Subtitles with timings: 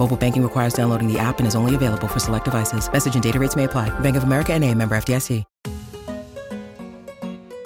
[0.00, 2.90] Mobile banking requires downloading the app and is only available for select devices.
[2.90, 3.90] Message and data rates may apply.
[4.00, 5.44] Bank of America and a member FDIC.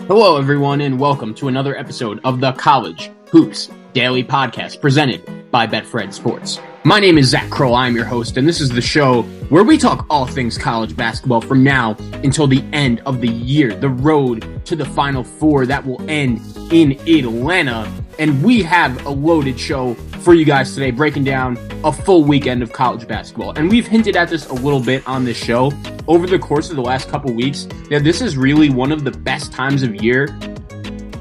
[0.08, 5.66] Hello, everyone, and welcome to another episode of the College Hoops Daily Podcast presented by
[5.66, 6.58] Betfred Sports.
[6.82, 7.76] My name is Zac Kroll.
[7.76, 11.40] I'm your host, and this is the show where we talk all things college basketball
[11.40, 15.86] from now until the end of the year, the road to the Final Four that
[15.86, 16.40] will end
[16.72, 17.90] in Atlanta.
[18.18, 22.62] And we have a loaded show for you guys today, breaking down a full weekend
[22.62, 23.50] of college basketball.
[23.58, 25.72] And we've hinted at this a little bit on this show
[26.06, 29.10] over the course of the last couple weeks that this is really one of the
[29.10, 30.26] best times of year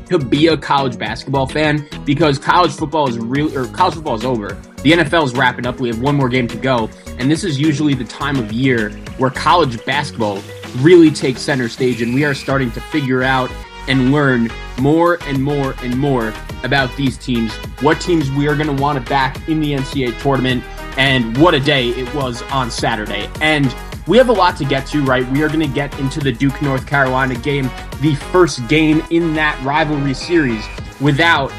[0.08, 4.26] to be a college basketball fan because college football is real or college football is
[4.26, 4.50] over.
[4.84, 5.80] The NFL is wrapping up.
[5.80, 8.92] We have one more game to go, and this is usually the time of year
[9.18, 10.42] where college basketball
[10.80, 13.50] really takes center stage, and we are starting to figure out
[13.88, 18.74] and learn more and more and more about these teams, what teams we are going
[18.74, 20.64] to want to back in the NCAA tournament,
[20.98, 23.30] and what a day it was on Saturday.
[23.42, 23.76] And
[24.08, 25.28] we have a lot to get to, right?
[25.32, 27.70] We are going to get into the Duke North Carolina game,
[28.02, 30.66] the first game in that rivalry series
[31.00, 31.52] without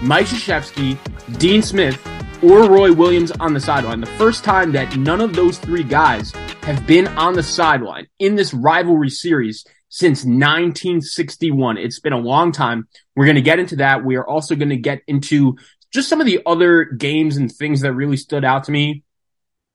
[0.00, 0.98] Mike Krzyzewski,
[1.38, 2.00] Dean Smith,
[2.42, 4.00] or Roy Williams on the sideline.
[4.00, 6.32] The first time that none of those three guys
[6.62, 11.76] have been on the sideline in this rivalry series since 1961.
[11.76, 12.88] It's been a long time.
[13.14, 14.02] We're going to get into that.
[14.02, 15.58] We are also going to get into
[15.92, 19.02] just some of the other games and things that really stood out to me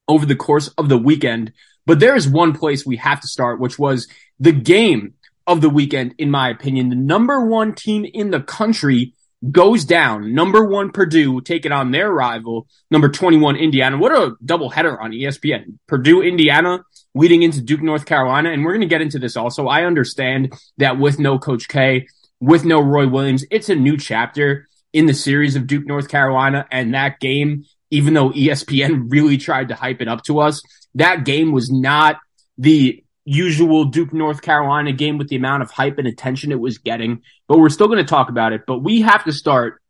[0.08, 1.54] over the course of the weekend.
[1.86, 4.08] But there is one place we have to start, which was
[4.40, 5.14] the game
[5.46, 6.90] of the weekend, in my opinion.
[6.90, 9.14] The number one team in the country
[9.52, 10.34] goes down.
[10.34, 14.00] Number one Purdue taking on their rival, number 21 Indiana.
[14.00, 15.78] What a doubleheader on ESPN.
[15.86, 16.84] Purdue, Indiana
[17.18, 18.52] leading into Duke, North Carolina.
[18.52, 19.68] And we're going to get into this also.
[19.68, 22.08] I understand that with no Coach K,
[22.40, 26.66] with no Roy Williams, it's a new chapter in the series of Duke, North Carolina.
[26.72, 30.62] And that game, even though ESPN really tried to hype it up to us,
[30.96, 32.18] that game was not
[32.58, 36.78] the usual Duke North Carolina game with the amount of hype and attention it was
[36.78, 38.62] getting, but we're still going to talk about it.
[38.66, 39.82] But we have to start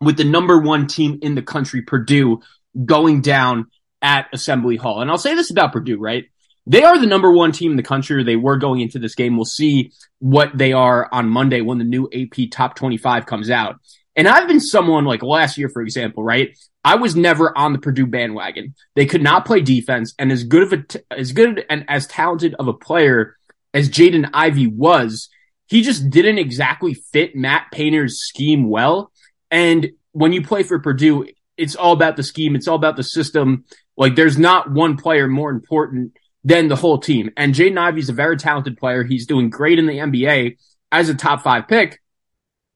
[0.00, 2.40] with the number one team in the country, Purdue,
[2.84, 3.66] going down
[4.00, 5.00] at Assembly Hall.
[5.00, 6.26] And I'll say this about Purdue, right?
[6.66, 8.22] They are the number one team in the country.
[8.22, 9.36] They were going into this game.
[9.36, 13.76] We'll see what they are on Monday when the new AP top 25 comes out.
[14.14, 16.56] And I've been someone like last year, for example, right?
[16.84, 18.74] I was never on the Purdue bandwagon.
[18.94, 22.06] They could not play defense, and as good of a, t- as good and as
[22.06, 23.36] talented of a player
[23.72, 25.28] as Jaden Ivey was,
[25.66, 29.10] he just didn't exactly fit Matt Painter's scheme well.
[29.50, 32.54] And when you play for Purdue, it's all about the scheme.
[32.56, 33.64] It's all about the system.
[33.96, 36.12] Like there's not one player more important
[36.44, 37.30] than the whole team.
[37.36, 39.04] And Jaden Ivey's a very talented player.
[39.04, 40.56] He's doing great in the NBA
[40.90, 42.00] as a top five pick.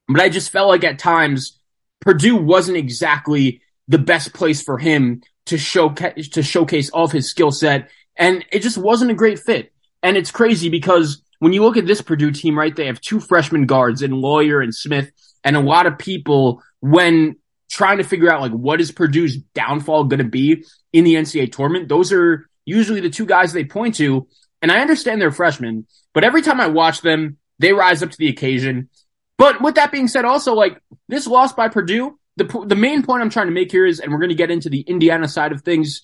[0.08, 1.58] But I just felt like at times
[2.00, 7.30] Purdue wasn't exactly the best place for him to showcase to showcase all of his
[7.30, 9.72] skill set, and it just wasn't a great fit.
[10.02, 13.20] And it's crazy because when you look at this Purdue team, right, they have two
[13.20, 15.10] freshman guards in Loyer and Smith,
[15.44, 17.36] and a lot of people when
[17.68, 21.52] trying to figure out like what is Purdue's downfall going to be in the NCAA
[21.52, 24.28] tournament, those are usually the two guys they point to.
[24.60, 28.18] And I understand they're freshmen, but every time I watch them, they rise up to
[28.18, 28.90] the occasion.
[29.38, 33.22] But with that being said, also like this loss by Purdue, the the main point
[33.22, 35.52] I'm trying to make here is, and we're going to get into the Indiana side
[35.52, 36.02] of things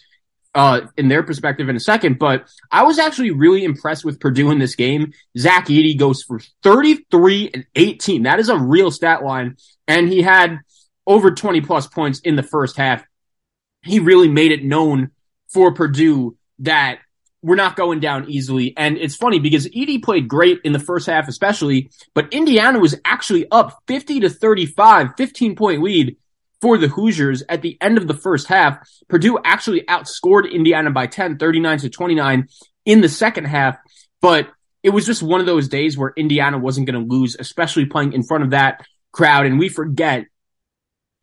[0.54, 4.50] uh, in their perspective in a second, but I was actually really impressed with Purdue
[4.50, 5.12] in this game.
[5.38, 8.24] Zach Edey goes for 33 and 18.
[8.24, 9.56] That is a real stat line,
[9.88, 10.58] and he had
[11.06, 13.02] over 20 plus points in the first half.
[13.82, 15.10] He really made it known
[15.48, 16.98] for Purdue that
[17.42, 18.72] we're not going down easily.
[18.76, 22.94] And it's funny because Edey played great in the first half, especially, but Indiana was
[23.04, 26.16] actually up 50 to 35, 15 point lead
[26.60, 28.78] for the Hoosiers at the end of the first half.
[29.08, 32.48] Purdue actually outscored Indiana by 10, 39 to 29
[32.84, 33.76] in the second half.
[34.20, 34.48] But
[34.84, 38.12] it was just one of those days where Indiana wasn't going to lose, especially playing
[38.12, 39.46] in front of that crowd.
[39.46, 40.26] And we forget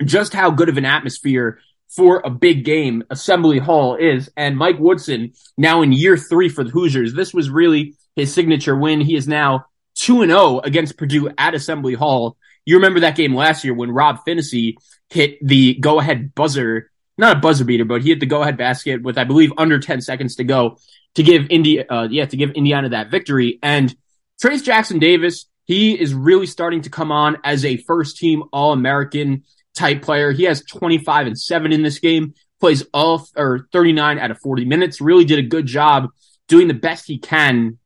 [0.03, 4.29] just how good of an atmosphere for a big game Assembly Hall is.
[4.37, 8.75] And Mike Woodson, now in year three for the Hoosiers, this was really his signature
[8.75, 9.01] win.
[9.01, 9.65] He is now
[9.95, 12.37] 2 and 0 against Purdue at Assembly Hall.
[12.65, 14.75] You remember that game last year when Rob Phinisee
[15.09, 18.57] hit the go ahead buzzer, not a buzzer beater, but he hit the go ahead
[18.57, 20.77] basket with, I believe, under 10 seconds to go
[21.15, 23.59] to give India, uh, yeah, to give Indiana that victory.
[23.63, 23.93] And
[24.41, 28.73] Trayce Jackson Davis, he is really starting to come on as a first team All
[28.73, 29.43] American
[29.75, 30.31] type player.
[30.31, 34.65] He has 25 and 7 in this game, plays all or 39 out of 40
[34.65, 36.09] minutes, really did a good job
[36.47, 37.77] doing the best he can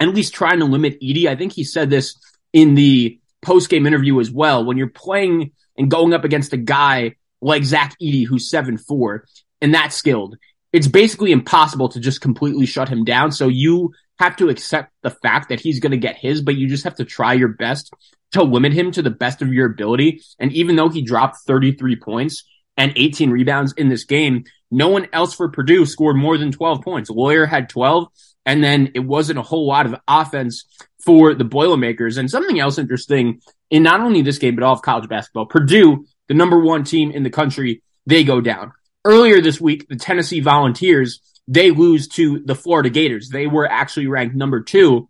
[0.00, 1.26] and at least trying to limit Edey.
[1.26, 2.16] I think he said this
[2.52, 4.64] in the post game interview as well.
[4.64, 9.24] When you're playing and going up against a guy like Zach Edey, who's 7 4,
[9.60, 10.36] and that skilled,
[10.72, 13.30] it's basically impossible to just completely shut him down.
[13.32, 16.68] So you have to accept the fact that he's going to get his, but you
[16.68, 17.92] just have to try your best
[18.32, 20.22] to limit him to the best of your ability.
[20.38, 22.44] And even though he dropped 33 points
[22.76, 26.82] and 18 rebounds in this game, no one else for Purdue scored more than 12
[26.82, 27.10] points.
[27.10, 28.08] Loyer had 12,
[28.44, 30.66] and then it wasn't a whole lot of offense
[31.04, 32.18] for the Boilermakers.
[32.18, 33.40] And something else interesting
[33.70, 37.10] in not only this game, but all of college basketball, Purdue, the number one team
[37.10, 38.72] in the country, they go down.
[39.02, 41.20] Earlier this week, the Tennessee Volunteers,
[41.50, 43.28] they lose to the Florida Gators.
[43.28, 45.08] They were actually ranked number two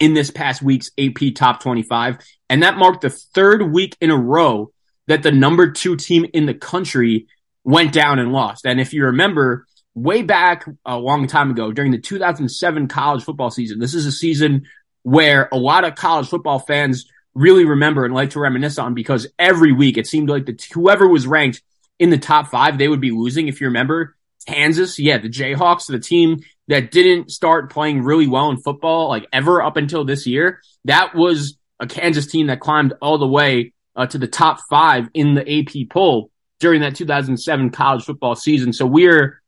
[0.00, 2.16] in this past week's AP Top 25.
[2.48, 4.72] And that marked the third week in a row
[5.08, 7.26] that the number two team in the country
[7.64, 8.64] went down and lost.
[8.64, 13.50] And if you remember, way back a long time ago during the 2007 college football
[13.50, 14.64] season, this is a season
[15.02, 17.04] where a lot of college football fans
[17.34, 21.06] really remember and like to reminisce on because every week it seemed like the whoever
[21.06, 21.60] was ranked
[21.98, 23.48] in the top five, they would be losing.
[23.48, 28.50] If you remember, Kansas, yeah, the Jayhawks, the team that didn't start playing really well
[28.50, 32.94] in football like ever up until this year, that was a Kansas team that climbed
[33.00, 36.30] all the way uh, to the top five in the AP poll
[36.60, 38.72] during that 2007 college football season.
[38.72, 39.42] So we're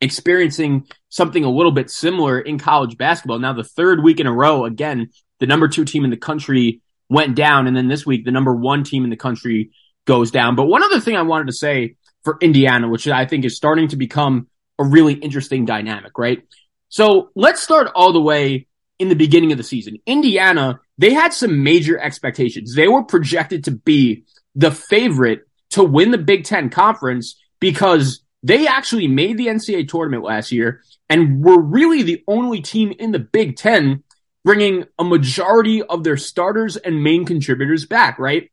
[0.00, 3.38] experiencing something a little bit similar in college basketball.
[3.38, 6.80] Now, the third week in a row, again, the number two team in the country
[7.08, 7.66] went down.
[7.66, 9.70] And then this week, the number one team in the country
[10.04, 10.56] goes down.
[10.56, 13.88] But one other thing I wanted to say for Indiana, which I think is starting
[13.88, 14.48] to become
[14.78, 16.42] a really interesting dynamic, right?
[16.88, 18.66] So let's start all the way
[18.98, 19.98] in the beginning of the season.
[20.06, 22.74] Indiana, they had some major expectations.
[22.74, 24.24] They were projected to be
[24.54, 30.24] the favorite to win the Big Ten conference because they actually made the NCAA tournament
[30.24, 34.02] last year and were really the only team in the Big Ten
[34.44, 38.50] bringing a majority of their starters and main contributors back, right?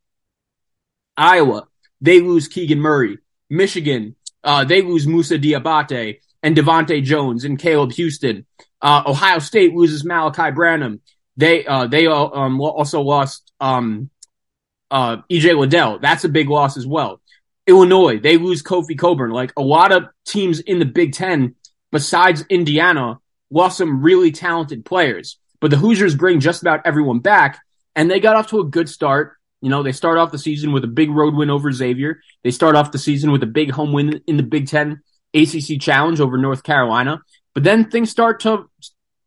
[1.17, 1.67] Iowa,
[1.99, 3.17] they lose Keegan Murray.
[3.49, 8.45] Michigan, uh, they lose Moussa Diabate and DeVante' Jones and Caleb Houston.
[8.81, 11.01] Uh, Ohio State loses Malaki Branham.
[11.35, 14.09] They, uh, they, um, also lost, um,
[14.91, 15.99] uh, EJ Liddell.
[15.99, 17.21] That's a big loss as well.
[17.67, 19.31] Illinois, they lose Kofi Cockburn.
[19.31, 21.55] Like a lot of teams in the Big Ten,
[21.91, 23.19] besides Indiana,
[23.51, 25.37] lost some really talented players.
[25.61, 27.59] But the Hoosiers bring just about everyone back,
[27.95, 29.37] and they got off to a good start.
[29.61, 32.21] You know, they start off the season with a big road win over Xavier.
[32.43, 35.01] They start off the season with a big home win in the Big Ten
[35.33, 37.21] ACC Challenge over North Carolina.
[37.53, 38.69] But then things start to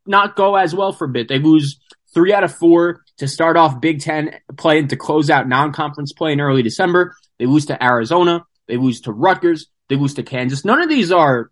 [0.06, 1.28] not go as well for a bit.
[1.28, 1.78] They lose
[2.14, 6.12] three out of four to start off Big Ten play and to close out non-conference
[6.12, 7.14] play in early December.
[7.38, 8.44] They lose to Arizona.
[8.68, 9.66] They lose to Rutgers.
[9.88, 10.64] They lose to Kansas.
[10.64, 11.50] None of these are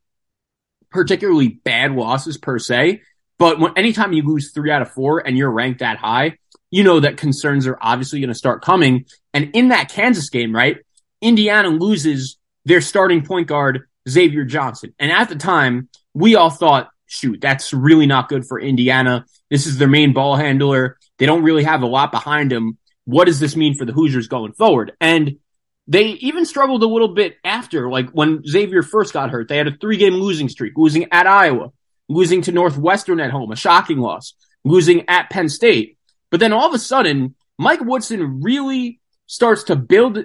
[0.91, 3.03] particularly bad losses per se,
[3.39, 6.39] but when, anytime you lose three out of four and you're ranked that high,
[6.71, 9.07] you know that concerns are obviously going to start coming.
[9.35, 10.79] And in that Kansas game, right,
[11.21, 14.95] Indiana loses their starting point guard, Xavier Johnson.
[14.99, 19.25] And at the time, we all thought, shoot, that's really not good for Indiana.
[19.51, 20.99] This is their main ball handler.
[21.19, 22.79] They don't really have a lot behind him.
[23.05, 24.93] What does this mean for the Hoosiers going forward?
[25.01, 25.39] And
[25.87, 29.49] they even struggled a little bit after, like when Xavier first got hurt.
[29.49, 31.73] They had a three game losing streak, losing at Iowa,
[32.09, 34.35] losing to Northwestern at home, a shocking loss,
[34.65, 35.99] losing at Penn State.
[36.31, 40.19] But then all of a sudden, Mike Woodson really starts to build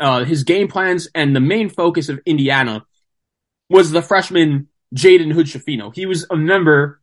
[0.00, 2.84] uh, his game plans, and the main focus of Indiana
[3.70, 5.94] was the freshman Jaden Hood-Schifino.
[5.94, 7.00] He was a member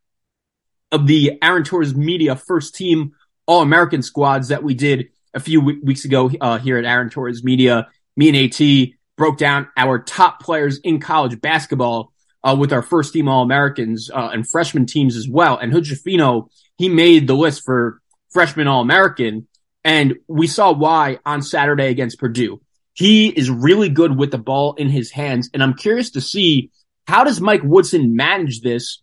[0.91, 3.13] of the Aaron Torres Media first team
[3.47, 7.43] All American squads that we did a few weeks ago uh, here at Aaron Torres
[7.43, 7.87] Media.
[8.15, 12.11] Me and AT broke down our top players in college basketball
[12.43, 15.57] uh, with our first team All Americans uh, and freshman teams as well.
[15.57, 19.47] And Hood-Schifino, he made the list for freshman All American.
[19.83, 22.61] And we saw why on Saturday against Purdue.
[22.93, 25.49] He is really good with the ball in his hands.
[25.53, 26.71] And I'm curious to see
[27.07, 29.01] how does Mike Woodson manage this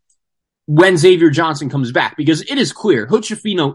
[0.66, 3.24] when Xavier Johnson comes back because it is clear Hood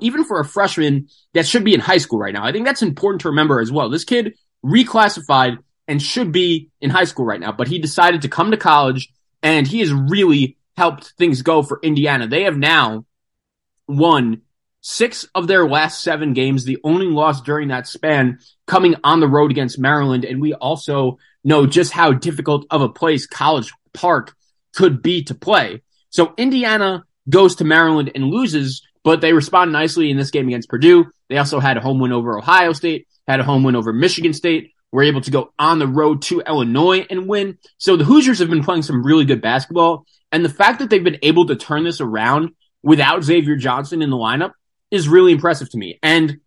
[0.02, 2.82] even for a freshman that should be in high school right now, I think that's
[2.82, 3.90] important to remember as well.
[3.90, 8.30] This kid reclassified and should be in high school right now, but he decided to
[8.30, 12.28] come to college and he has really helped things go for Indiana.
[12.28, 13.06] They have now
[13.88, 14.42] won
[14.82, 19.28] six of their last seven games, the only loss during that span coming on the
[19.28, 20.26] road against Maryland.
[20.26, 24.36] And we also know just how difficult of a place College Park
[24.76, 25.82] could be to play.
[26.10, 30.70] So Indiana goes to Maryland and loses, but they respond nicely in this game against
[30.70, 31.06] Purdue.
[31.30, 34.34] They also had a home win over Ohio State, had a home win over Michigan
[34.34, 37.58] State, were able to go on the road to Illinois and win.
[37.78, 40.06] So the Hoosiers have been playing some really good basketball.
[40.32, 42.52] And the fact that they've been able to turn this around
[42.84, 44.52] without Xavier Johnson in the lineup
[44.92, 45.98] is really impressive to me.
[46.04, 46.40] And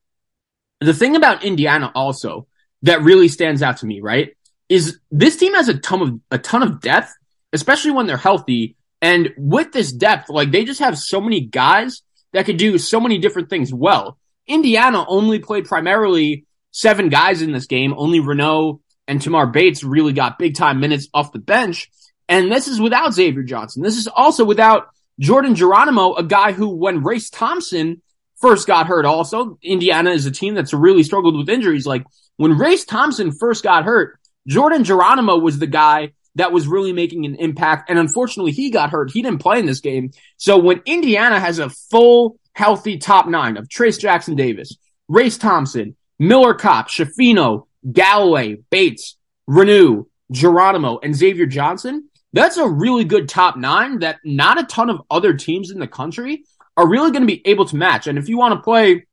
[0.80, 2.46] the thing about Indiana also
[2.82, 4.36] that really stands out to me, right,
[4.68, 7.12] is this team has a ton of a ton of depth,
[7.52, 8.76] especially when they're healthy.
[9.00, 13.00] And with this depth, like they just have so many guys that could do so
[13.00, 14.18] many different things well.
[14.46, 17.94] Indiana only played primarily seven guys in this game.
[17.96, 21.90] Only Reneau and Tamar Bates really got big time minutes off the bench.
[22.28, 23.82] And this is without Xavier Johnson.
[23.82, 24.88] This is also without
[25.20, 28.02] Jordan Geronimo, a guy who, when Race Thompson
[28.44, 31.86] first got hurt, also, Indiana is a team that's really struggled with injuries.
[31.86, 32.04] Like
[32.36, 37.24] when Race Thompson first got hurt, Jordan Geronimo was the guy that was really making
[37.24, 37.88] an impact.
[37.88, 39.10] And unfortunately, he got hurt.
[39.10, 40.10] He didn't play in this game.
[40.36, 44.76] So when Indiana has a full, healthy top nine of Trayce Jackson Davis,
[45.08, 49.16] Race Thompson, Miller Kopp, Schifino, Galloway, Bates,
[49.48, 54.90] Reneau, Geronimo, and Xavier Johnson, that's a really good top nine that not a ton
[54.90, 56.44] of other teams in the country
[56.76, 58.06] are really going to be able to match.
[58.06, 59.06] And if you want to play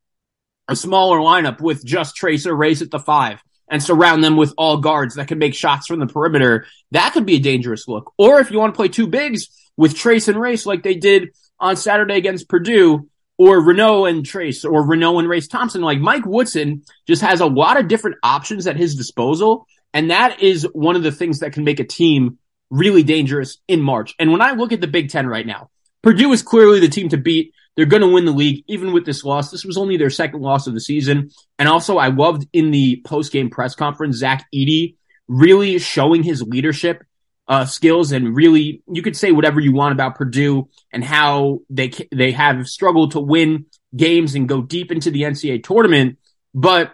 [0.68, 4.78] a smaller lineup with just Tracer Race at the five and surround them with all
[4.78, 8.14] guards that can make shots from the perimeter, that could be a dangerous look.
[8.18, 11.30] Or if you want to play two bigs with Trayce and Race like they did
[11.60, 16.28] on Saturday against Purdue, or Reneau and Trayce, or Reneau and Race Thompson, like Mike
[16.28, 19.66] Woodson just has a lot of different options at his disposal.
[19.96, 22.38] And that is one of the things that can make a team
[22.70, 24.14] really dangerous in March.
[24.20, 25.72] And when I look at the Big Ten right now,
[26.04, 27.54] Purdue is clearly the team to beat.
[27.76, 29.50] They're going to win the league, even with this loss.
[29.50, 31.30] This was only their second loss of the season.
[31.58, 34.96] And also, I loved in the post game press conference, Zach Edey
[35.28, 37.04] really showing his leadership
[37.48, 41.92] uh, skills and really, you could say whatever you want about Purdue and how they
[42.12, 43.66] they have struggled to win
[43.96, 46.18] games and go deep into the NCAA tournament,
[46.54, 46.94] but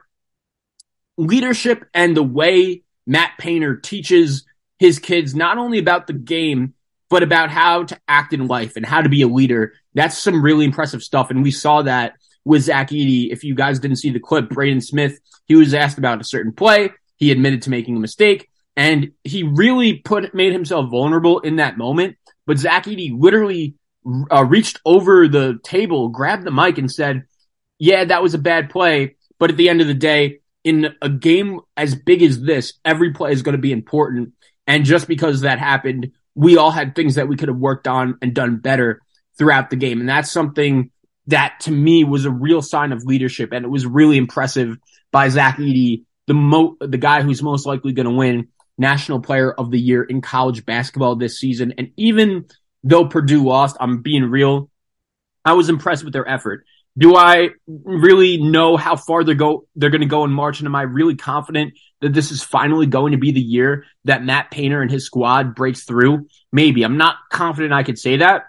[1.18, 4.46] leadership and the way Matt Painter teaches
[4.80, 6.74] his kids not only about the game,
[7.10, 9.74] but about how to act in life and how to be a leader.
[9.94, 11.30] That's some really impressive stuff.
[11.30, 13.32] And we saw that with Zach Edey.
[13.32, 16.52] If you guys didn't see the clip, Braden Smith, he was asked about a certain
[16.52, 16.92] play.
[17.16, 21.78] He admitted to making a mistake and he really put, made himself vulnerable in that
[21.78, 22.16] moment.
[22.46, 23.74] But Zach Edey literally
[24.32, 27.24] uh, reached over the table, grabbed the mic and said,
[27.80, 29.16] yeah, that was a bad play.
[29.40, 33.14] But at the end of the day, in a game as big as this, every
[33.14, 34.34] play is going to be important.
[34.68, 38.20] And just because that happened, we all had things that we could have worked on
[38.22, 39.01] and done better
[39.39, 40.00] throughout the game.
[40.00, 40.91] And that's something
[41.25, 43.51] that to me was a real sign of leadership.
[43.51, 44.77] And it was really impressive
[45.12, 49.51] by Zach Edey, the mo, the guy who's most likely going to win national player
[49.51, 51.74] of the year in college basketball this season.
[51.79, 52.46] And even
[52.84, 54.70] though Purdue lost, I'm being real.
[55.44, 56.65] I was impressed with their effort.
[56.98, 60.60] Do I really know how far they're go they're going to go in March?
[60.60, 64.24] And am I really confident that this is finally going to be the year that
[64.24, 66.27] Matt Painter and his squad breaks through?
[66.51, 66.84] Maybe.
[66.84, 68.44] I'm not confident I could say that,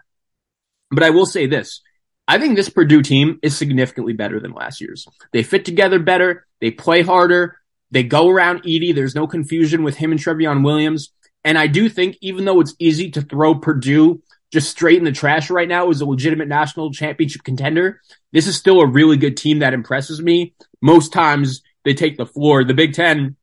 [0.91, 1.83] but I will say this.
[2.27, 5.07] I think this Purdue team is significantly better than last year's.
[5.33, 6.47] They fit together better.
[6.61, 7.57] They play harder.
[7.91, 8.95] They go around Edey.
[8.95, 11.11] There's no confusion with him and Trevion Williams.
[11.43, 15.13] And I do think even though it's easy to throw Purdue just straight in the
[15.13, 18.01] trash right now is a legitimate national championship contender,
[18.33, 20.55] this is still a really good team that impresses me.
[20.81, 22.65] Most times they take the floor.
[22.65, 23.37] The Big Ten,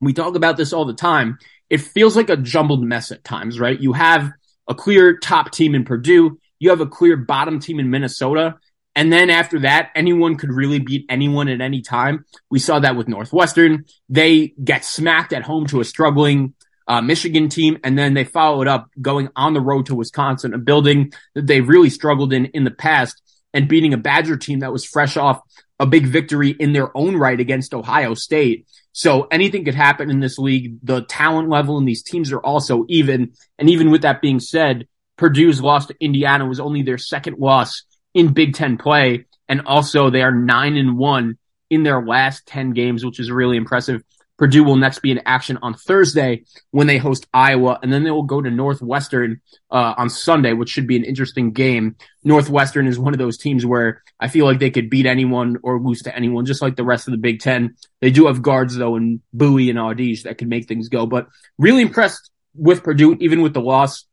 [0.00, 1.38] we talk about this all the time.
[1.68, 3.78] It feels like a jumbled mess at times, right?
[3.78, 4.30] You have
[4.68, 6.38] a clear top team in Purdue.
[6.58, 8.56] You have a clear bottom team in Minnesota.
[8.96, 12.24] And then after that, anyone could really beat anyone at any time.
[12.50, 13.84] We saw that with Northwestern.
[14.08, 16.54] They get smacked at home to a struggling
[16.90, 20.58] uh, Michigan team, and then they followed up going on the road to Wisconsin, a
[20.58, 23.22] building that they really struggled in in the past
[23.54, 25.40] and beating a Badger team that was fresh off
[25.78, 28.66] a big victory in their own right against Ohio State.
[28.90, 30.78] So anything could happen in this league.
[30.82, 33.34] The talent level in these teams are also even.
[33.56, 37.84] And even with that being said, Purdue's loss to Indiana was only their second loss
[38.14, 39.26] in Big Ten play.
[39.48, 41.38] And also they are nine and one
[41.70, 44.02] in their last 10 games, which is really impressive.
[44.40, 48.10] Purdue will next be in action on Thursday when they host Iowa, and then they
[48.10, 51.96] will go to Northwestern uh, on Sunday, which should be an interesting game.
[52.24, 55.78] Northwestern is one of those teams where I feel like they could beat anyone or
[55.78, 57.76] lose to anyone, just like the rest of the Big Ten.
[58.00, 61.04] They do have guards though, and Buie and Audige that could make things go.
[61.04, 61.28] But
[61.58, 64.06] really impressed with Purdue, even with the loss.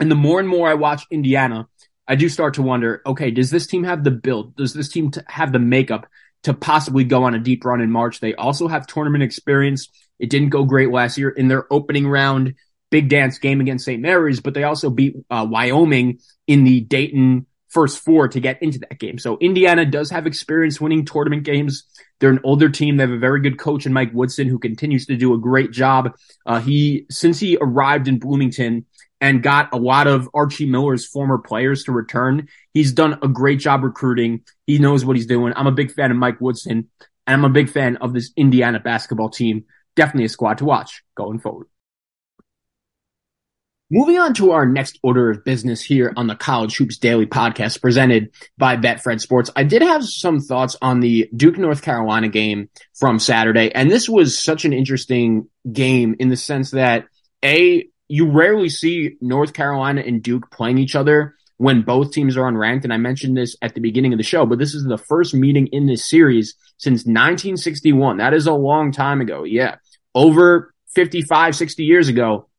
[0.00, 1.68] And the more and more I watch Indiana,
[2.08, 4.56] I do start to wonder, okay, does this team have the build?
[4.56, 6.06] Does this team have the makeup
[6.44, 8.20] to possibly go on a deep run in March.
[8.20, 9.88] They also have tournament experience.
[10.18, 12.54] It didn't go great last year in their opening round
[12.90, 14.00] big dance game against St.
[14.00, 18.78] Mary's, but they also beat uh, Wyoming in the Dayton first four to get into
[18.80, 19.18] that game.
[19.18, 21.84] So Indiana does have experience winning tournament games.
[22.20, 22.98] They're an older team.
[22.98, 25.72] They have a very good coach in Mike Woodson who continues to do a great
[25.72, 26.14] job.
[26.44, 28.84] Uh, he, since he arrived in Bloomington,
[29.22, 32.48] and got a lot of Archie Miller's former players to return.
[32.74, 34.40] He's done a great job recruiting.
[34.66, 35.54] He knows what he's doing.
[35.56, 36.90] I'm a big fan of Mike Woodson
[37.26, 39.64] and I'm a big fan of this Indiana basketball team.
[39.94, 41.68] Definitely a squad to watch going forward.
[43.90, 47.80] Moving on to our next order of business here on the College Hoops Daily podcast
[47.82, 49.50] presented by Betfred Sports.
[49.54, 54.08] I did have some thoughts on the Duke North Carolina game from Saturday, and this
[54.08, 57.04] was such an interesting game in the sense that
[57.44, 62.42] A, you rarely see North Carolina and Duke playing each other when both teams are
[62.42, 62.84] unranked.
[62.84, 65.32] And I mentioned this at the beginning of the show, but this is the first
[65.32, 68.18] meeting in this series since 1961.
[68.18, 69.44] That is a long time ago.
[69.44, 69.76] Yeah.
[70.14, 72.50] Over 55, 60 years ago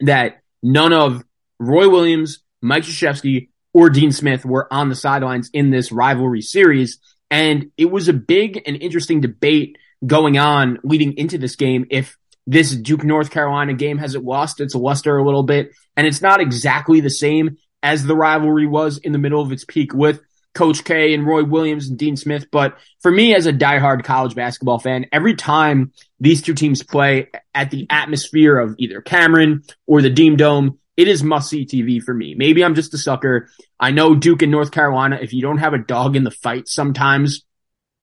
[0.00, 1.24] that none of
[1.58, 7.00] Roy Williams, Mike Krzyzewski, or Dean Smith were on the sidelines in this rivalry series.
[7.30, 12.16] And it was a big and interesting debate going on leading into this game if
[12.50, 16.20] this Duke North Carolina game has it lost its luster a little bit, and it's
[16.20, 20.20] not exactly the same as the rivalry was in the middle of its peak with
[20.52, 22.46] Coach K and Roy Williams and Dean Smith.
[22.50, 27.28] But for me, as a diehard college basketball fan, every time these two teams play
[27.54, 32.02] at the atmosphere of either Cameron or the Dean Dome, it is must see TV
[32.02, 32.34] for me.
[32.34, 33.48] Maybe I'm just a sucker.
[33.78, 36.66] I know Duke and North Carolina, if you don't have a dog in the fight
[36.66, 37.44] sometimes.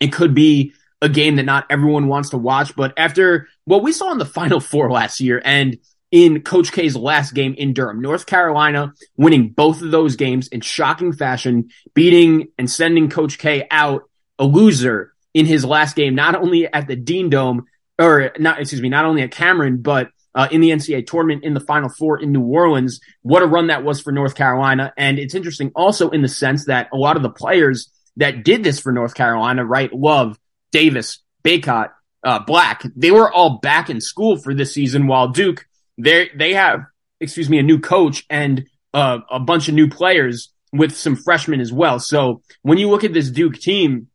[0.00, 3.92] It could be a game that not everyone wants to watch, but after what we
[3.92, 5.78] saw in the final four last year and
[6.10, 10.60] in Coach K's last game in Durham, North Carolina winning both of those games in
[10.60, 14.04] shocking fashion, beating and sending Coach K out
[14.38, 17.66] a loser in his last game, not only at the Dean Dome
[17.98, 21.54] or not, excuse me, not only at Cameron, but uh, in the NCAA tournament in
[21.54, 23.00] the final four in New Orleans.
[23.22, 24.92] What a run that was for North Carolina.
[24.96, 28.64] And it's interesting also in the sense that a lot of the players that did
[28.64, 29.92] this for North Carolina, right?
[29.92, 30.38] Love,
[30.72, 31.90] Davis, Bacot,
[32.24, 35.66] uh, Black, they were all back in school for this season while Duke,
[35.98, 36.80] they they have,
[37.20, 41.60] excuse me, a new coach and uh, a bunch of new players with some freshmen
[41.60, 41.98] as well.
[41.98, 44.08] So when you look at this Duke team,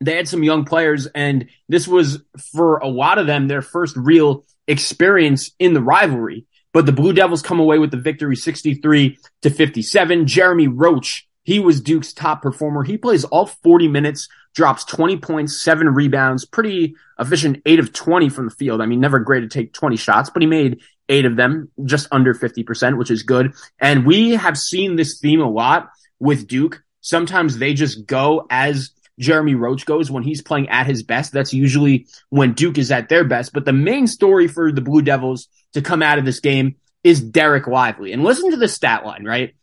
[0.00, 3.96] they had some young players and this was for a lot of them their first
[3.96, 6.46] real experience in the rivalry.
[6.72, 10.26] But the Blue Devils come away with the victory 63 to 57.
[10.26, 12.82] Jeremy Roach he was Duke's top performer.
[12.82, 18.28] He plays all 40 minutes, drops 20 points, seven rebounds, pretty efficient, eight of 20
[18.28, 18.80] from the field.
[18.80, 22.08] I mean, never great to take 20 shots, but he made eight of them, just
[22.12, 23.54] under 50%, which is good.
[23.78, 26.82] And we have seen this theme a lot with Duke.
[27.00, 31.32] Sometimes they just go as Jeremy Roach goes when he's playing at his best.
[31.32, 33.52] That's usually when Duke is at their best.
[33.52, 37.22] But the main story for the Blue Devils to come out of this game is
[37.22, 38.12] Dereck Lively.
[38.12, 39.54] And listen to the stat line, right?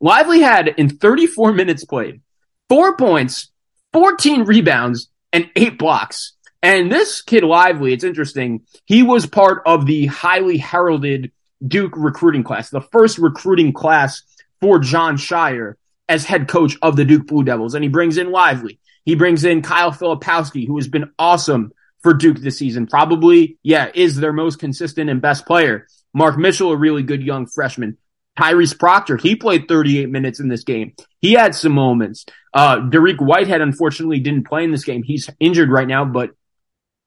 [0.00, 2.22] Lively had in 34 minutes played,
[2.68, 3.50] four points,
[3.92, 6.32] 14 rebounds, and eight blocks.
[6.62, 8.62] And this kid Lively, it's interesting.
[8.86, 11.32] He was part of the highly heralded
[11.66, 14.22] Duke recruiting class, the first recruiting class
[14.60, 15.74] for Jon Scheyer
[16.08, 17.74] as head coach of the Duke Blue Devils.
[17.74, 18.78] And he brings in Lively.
[19.04, 22.86] He brings in Kyle Filipowski, who has been awesome for Duke this season.
[22.86, 25.86] Probably, yeah, is their most consistent and best player.
[26.12, 27.96] Mark Mitchell, a really good young freshman.
[28.40, 30.94] Tyrese Proctor, he played 38 minutes in this game.
[31.20, 32.24] He had some moments.
[32.54, 35.02] Uh, Dariq Whitehead, unfortunately, didn't play in this game.
[35.02, 36.30] He's injured right now, but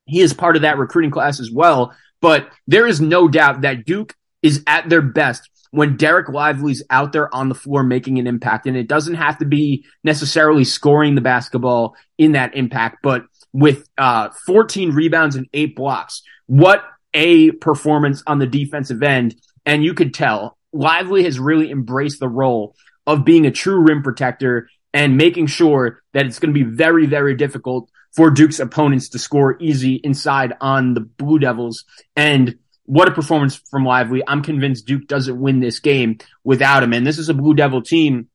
[0.06, 1.96] he is part of that recruiting class as well.
[2.22, 7.14] But there is no doubt that Duke is at their best when Dereck Lively's out
[7.14, 8.68] there on the floor making an impact.
[8.68, 13.90] And it doesn't have to be necessarily scoring the basketball in that impact, but with
[13.98, 16.22] uh, 14 rebounds and eight blocks.
[16.46, 19.36] What a performance on the defensive end.
[19.66, 24.04] And you could tell Lively has really embraced the role of being a true rim
[24.04, 29.10] protector and making sure that it's going to be very, very difficult for Duke's opponents
[29.10, 31.86] to score easy inside on the Blue Devils.
[32.16, 34.22] And what a performance from Lively.
[34.28, 36.94] I'm convinced Duke doesn't win this game without him.
[36.94, 38.28] And this is a Blue Devil team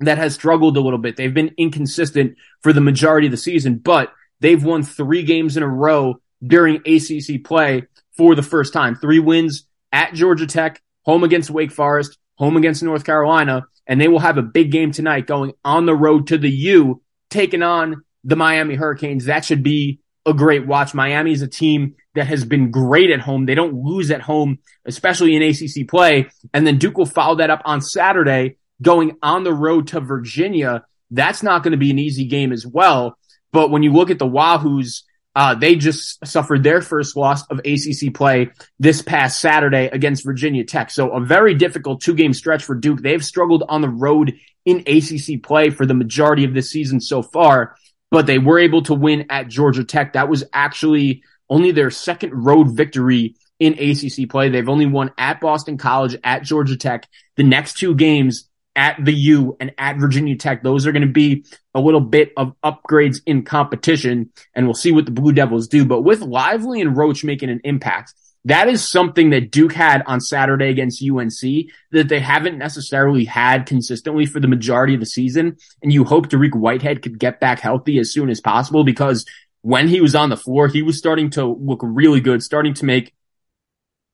[0.00, 1.16] that has struggled a little bit.
[1.16, 5.62] They've been inconsistent for the majority of the season, but they've won three games in
[5.62, 7.84] a row during ACC play
[8.16, 8.94] for the first time.
[8.94, 14.08] Three wins at Georgia Tech, home against Wake Forest, home against North Carolina, and they
[14.08, 18.02] will have a big game tonight going on the road to the U, taking on
[18.24, 19.24] the Miami Hurricanes.
[19.24, 20.94] That should be a great watch.
[20.94, 23.46] Miami is a team that has been great at home.
[23.46, 26.28] They don't lose at home, especially in ACC play.
[26.52, 30.84] And then Duke will follow that up on Saturday, going on the road to Virginia.
[31.10, 33.16] That's not going to be an easy game as well.
[33.52, 35.02] But when you look at the Wahoos,
[35.38, 40.64] uh, they just suffered their first loss of ACC play this past Saturday against Virginia
[40.64, 40.90] Tech.
[40.90, 43.00] So a very difficult two game stretch for Duke.
[43.00, 47.22] They've struggled on the road in ACC play for the majority of this season so
[47.22, 47.76] far,
[48.10, 50.14] but they were able to win at Georgia Tech.
[50.14, 54.48] That was actually only their second road victory in ACC play.
[54.48, 57.06] They've only won at Boston College, at Georgia Tech.
[57.36, 58.47] The next two games
[58.78, 60.62] at the U and at Virginia Tech.
[60.62, 64.92] Those are going to be a little bit of upgrades in competition and we'll see
[64.92, 65.84] what the Blue Devils do.
[65.84, 68.14] But with Lively and Roach making an impact,
[68.44, 73.66] that is something that Duke had on Saturday against UNC that they haven't necessarily had
[73.66, 75.56] consistently for the majority of the season.
[75.82, 79.26] And you hope Dariq Whitehead could get back healthy as soon as possible because
[79.62, 82.84] when he was on the floor, he was starting to look really good, starting to
[82.84, 83.12] make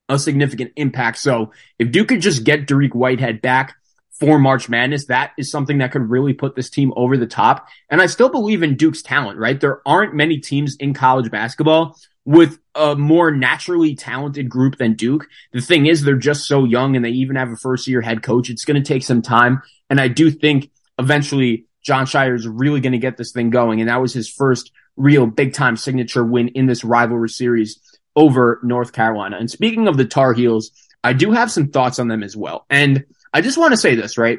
[0.09, 1.18] a significant impact.
[1.18, 3.77] So if Duke could just get Dariq Whitehead back,
[4.18, 7.66] for March Madness, that is something that could really put this team over the top.
[7.90, 9.61] And I still believe in Duke's talent, right?
[9.61, 15.27] There aren't many teams in college basketball with a more naturally talented group than Duke.
[15.53, 18.22] The thing is, they're just so young and they even have a first year head
[18.22, 18.50] coach.
[18.50, 19.62] It's going to take some time.
[19.90, 23.81] And I do think eventually Jon Scheyer is really going to get this thing going.
[23.81, 27.79] And that was his first real big time signature win in this rivalry series
[28.16, 29.37] over North Carolina.
[29.38, 30.70] And speaking of the Tar Heels,
[31.03, 32.64] I do have some thoughts on them as well.
[32.70, 34.38] And I just want to say this, right?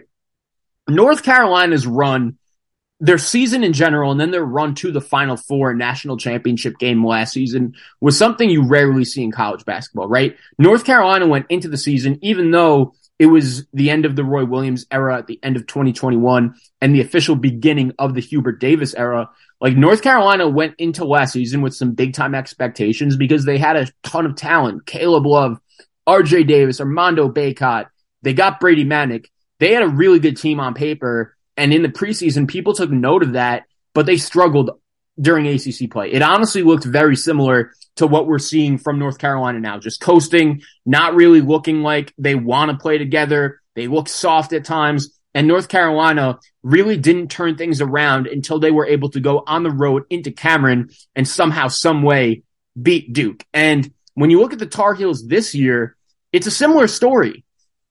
[0.87, 2.37] North Carolina's run,
[3.01, 7.05] their season in general, and then their run to the Final Four national championship game
[7.05, 10.37] last season was something you rarely see in college basketball, right?
[10.57, 14.45] North Carolina went into the season, even though it was the end of the Roy
[14.45, 18.93] Williams era at the end of 2021 and the official beginning of the Hubert Davis
[18.93, 19.29] era.
[19.59, 23.75] Like North Carolina went into last season with some big time expectations because they had
[23.75, 24.85] a ton of talent.
[24.85, 25.59] Caleb Love,
[26.07, 27.87] RJ Davis, Armando Bacot,
[28.25, 29.27] they got Brady Manek.
[29.59, 31.37] They had a really good team on paper.
[31.55, 34.71] And in the preseason, people took note of that, but they struggled
[35.21, 36.11] during ACC play.
[36.11, 40.63] It honestly looked very similar to what we're seeing from North Carolina now, just coasting,
[40.87, 43.61] not really looking like they want to play together.
[43.75, 45.11] They look soft at times.
[45.35, 49.61] And North Carolina really didn't turn things around until they were able to go on
[49.61, 52.41] the road into Cameron and somehow, some way
[52.81, 53.45] beat Duke.
[53.53, 55.95] And when you look at the Tar Heels this year,
[56.33, 57.44] it's a similar story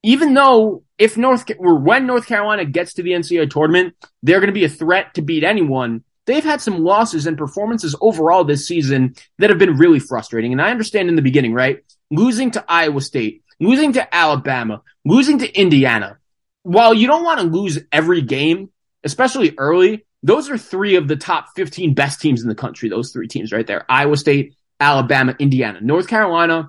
[0.05, 4.49] even though if North or when North Carolina gets to the NCAA tournament, they're going
[4.49, 6.05] to be a threat to beat anyone.
[6.27, 10.53] They've had some losses and performances overall this season that have been really frustrating.
[10.53, 11.83] And I understand in the beginning, right?
[12.11, 16.19] Losing to Iowa State, losing to Alabama, losing to Indiana.
[16.65, 18.71] While you don't want to lose every game,
[19.05, 22.91] especially early, those are three of the top 15 best teams in the country.
[22.91, 23.87] Those three teams right there.
[23.89, 25.81] Iowa State, Alabama, Indiana.
[25.81, 26.69] North Carolina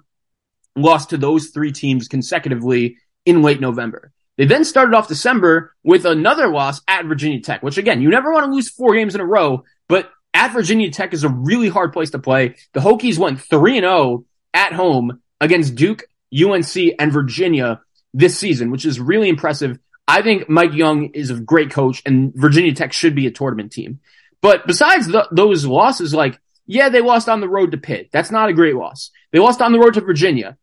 [0.78, 4.12] lost to those three teams consecutively in late November.
[4.38, 8.32] They then started off December with another loss at Virginia Tech, which again, you never
[8.32, 11.70] want to lose four games in a row, but at Virginia Tech is a really
[11.70, 12.56] hard place to play.
[12.74, 17.82] The Hokies went 3 and 0 at home against Duke, UNC, and Virginia
[18.14, 19.80] this season, which is really impressive.
[20.08, 23.72] I think Mike Young is a great coach and Virginia Tech should be a tournament
[23.72, 24.00] team.
[24.42, 28.10] But besides the, those losses, like, yeah, they lost on the road to Pitt.
[28.12, 29.12] That's not a great loss.
[29.32, 30.58] They lost on the road to Virginia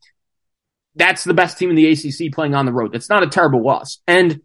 [0.95, 2.93] that's the best team in the ACC playing on the road.
[2.93, 3.99] That's not a terrible loss.
[4.07, 4.41] And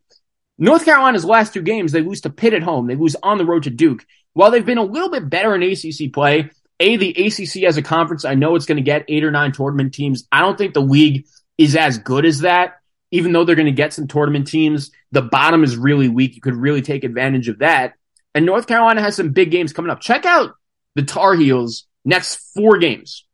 [0.57, 2.87] North Carolina's last two games, they lose to Pitt at home.
[2.87, 4.05] They lose on the road to Duke.
[4.33, 7.81] While they've been a little bit better in ACC play, A, the ACC as a
[7.81, 10.27] conference, I know it's going to get eight or nine tournament teams.
[10.31, 11.25] I don't think the league
[11.57, 12.75] is as good as that.
[13.11, 16.35] Even though they're going to get some tournament teams, the bottom is really weak.
[16.35, 17.93] You could really take advantage of that.
[18.35, 20.01] And North Carolina has some big games coming up.
[20.01, 20.51] Check out
[20.95, 23.25] the Tar Heels next four games.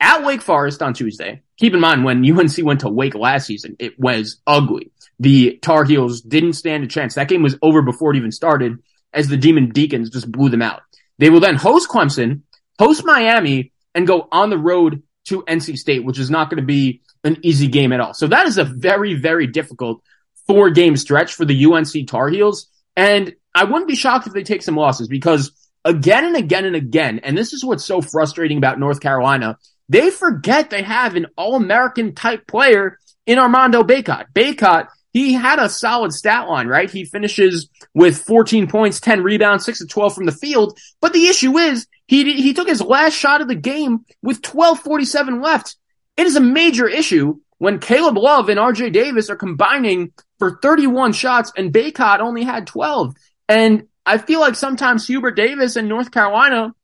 [0.00, 1.42] At Wake Forest on Tuesday.
[1.58, 4.90] Keep in mind when UNC went to Wake last season, it was ugly.
[5.18, 7.14] The Tar Heels didn't stand a chance.
[7.14, 8.78] That game was over before it even started
[9.12, 10.80] as the Demon Deacons just blew them out.
[11.18, 12.42] They will then host Clemson,
[12.78, 16.66] host Miami, and go on the road to NC State, which is not going to
[16.66, 18.14] be an easy game at all.
[18.14, 20.02] So that is a very, very difficult
[20.46, 22.68] four game stretch for the UNC Tar Heels.
[22.96, 25.52] And I wouldn't be shocked if they take some losses because
[25.84, 29.58] again and again and again, and this is what's so frustrating about North Carolina,
[29.90, 34.26] they forget they have an all American type player in Armando Bacot.
[34.32, 36.88] Bacot, he had a solid stat line, right?
[36.88, 40.78] He finishes with 14 points, 10 rebounds, 6 to 12 from the field.
[41.00, 45.42] But the issue is he, he took his last shot of the game with 1247
[45.42, 45.76] left.
[46.16, 51.14] It is a major issue when Caleb Love and RJ Davis are combining for 31
[51.14, 53.16] shots and Bacot only had 12.
[53.48, 56.74] And I feel like sometimes Hubert Davis and North Carolina,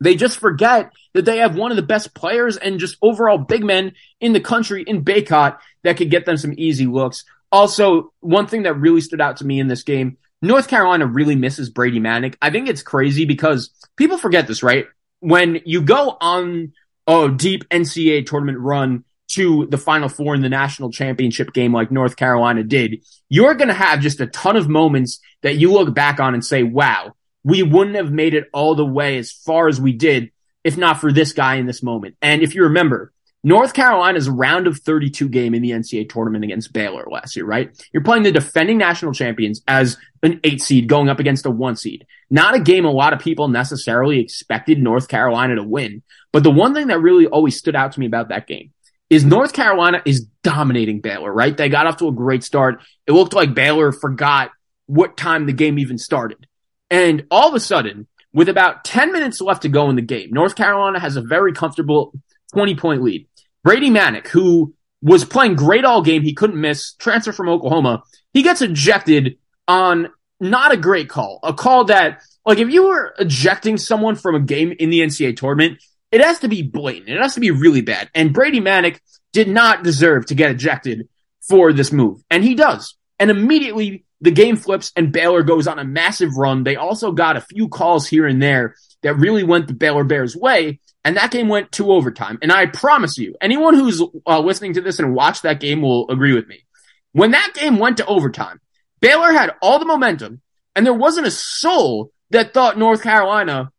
[0.00, 3.64] they just forget that they have one of the best players and just overall big
[3.64, 7.24] men in the country in Bacot that could get them some easy looks.
[7.50, 11.34] Also, one thing that really stood out to me in this game, North Carolina really
[11.34, 12.36] misses Brady Manek.
[12.40, 14.86] I think it's crazy because people forget this, right?
[15.20, 16.72] When you go on
[17.06, 21.90] a deep NCAA tournament run to the final four in the national championship game like
[21.90, 25.94] North Carolina did, you're going to have just a ton of moments that you look
[25.94, 27.14] back on and say, wow,
[27.48, 30.30] we wouldn't have made it all the way as far as we did
[30.64, 32.14] if not for this guy in this moment.
[32.20, 36.74] And if you remember, North Carolina's round of 32 game in the NCAA tournament against
[36.74, 37.70] Baylor last year, right?
[37.90, 41.76] You're playing the defending national champions as an eight seed going up against a one
[41.76, 42.04] seed.
[42.28, 46.02] Not a game a lot of people necessarily expected North Carolina to win.
[46.32, 48.72] But the one thing that really always stood out to me about that game
[49.08, 51.56] is North Carolina is dominating Baylor, right?
[51.56, 52.82] They got off to a great start.
[53.06, 54.50] It looked like Baylor forgot
[54.84, 56.47] what time the game even started.
[56.90, 60.30] And all of a sudden, with about 10 minutes left to go in the game,
[60.30, 62.12] North Carolina has a very comfortable
[62.52, 63.26] 20 point lead.
[63.64, 68.42] Brady Manek, who was playing great all game, he couldn't miss, transfer from Oklahoma, he
[68.42, 70.08] gets ejected on
[70.40, 71.40] not a great call.
[71.42, 75.36] A call that, like, if you were ejecting someone from a game in the NCAA
[75.36, 77.10] tournament, it has to be blatant.
[77.10, 78.08] It has to be really bad.
[78.14, 79.00] And Brady Manek
[79.32, 81.08] did not deserve to get ejected
[81.48, 82.22] for this move.
[82.30, 82.96] And he does.
[83.18, 86.64] And immediately the game flips and Baylor goes on a massive run.
[86.64, 90.36] They also got a few calls here and there that really went the Baylor Bears
[90.36, 92.38] way and that game went to overtime.
[92.42, 96.10] And I promise you, anyone who's uh, listening to this and watched that game will
[96.10, 96.66] agree with me.
[97.12, 98.60] When that game went to overtime,
[99.00, 100.42] Baylor had all the momentum,
[100.76, 103.72] and there wasn't a soul that thought North Carolina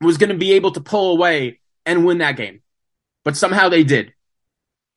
[0.00, 2.62] was going to be able to pull away and win that game.
[3.24, 4.12] But somehow they did.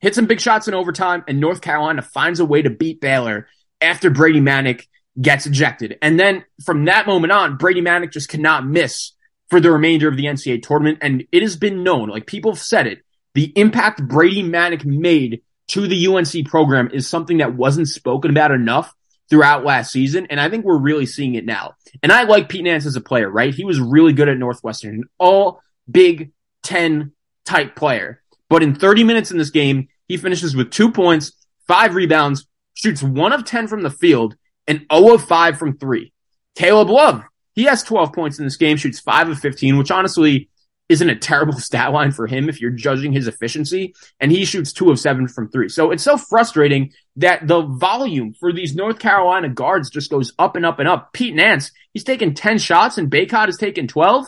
[0.00, 3.48] Hit some big shots in overtime, and North Carolina finds a way to beat Baylor
[3.80, 4.86] after Brady Manek
[5.20, 5.98] gets ejected.
[6.02, 9.12] And then from that moment on, Brady Manek just cannot miss
[9.48, 10.98] for the remainder of the NCAA tournament.
[11.00, 13.00] And it has been known, like people have said it,
[13.34, 18.50] the impact Brady Manek made to the UNC program is something that wasn't spoken about
[18.50, 18.94] enough
[19.28, 20.26] throughout last season.
[20.30, 21.74] And I think we're really seeing it now.
[22.02, 23.52] And I like Pete Nance as a player, right?
[23.52, 25.60] He was really good at Northwestern, an all
[25.90, 27.12] Big 10
[27.44, 28.22] type player.
[28.48, 31.32] But in 30 minutes in this game, he finishes with two points,
[31.66, 34.36] five rebounds, shoots one of 10 from the field,
[34.68, 36.12] and 0 of 5 from three.
[36.54, 37.22] Caleb Love,
[37.54, 40.48] he has 12 points in this game, shoots 5 of 15, which honestly
[40.88, 43.94] isn't a terrible stat line for him if you're judging his efficiency.
[44.20, 45.68] And he shoots 2 of 7 from 3.
[45.68, 50.54] So it's so frustrating that the volume for these North Carolina guards just goes up
[50.56, 51.12] and up and up.
[51.12, 54.26] Pete Nance, he's taken 10 shots and Bacot has taken 12.